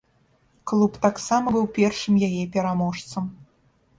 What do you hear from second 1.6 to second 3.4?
першым яе пераможцам.